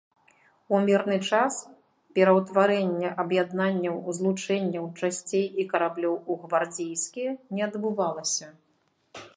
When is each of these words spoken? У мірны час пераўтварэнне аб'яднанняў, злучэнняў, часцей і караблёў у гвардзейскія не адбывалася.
У 0.75 0.77
мірны 0.85 1.17
час 1.27 1.57
пераўтварэнне 2.19 3.09
аб'яднанняў, 3.25 4.01
злучэнняў, 4.19 4.85
часцей 5.03 5.47
і 5.65 5.69
караблёў 5.73 6.15
у 6.31 6.41
гвардзейскія 6.47 7.31
не 7.59 7.69
адбывалася. 7.69 8.47